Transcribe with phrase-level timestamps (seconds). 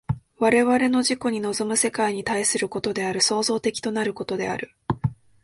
[0.39, 4.75] 我々の自己に臨む世界に対することである、創造的となることである。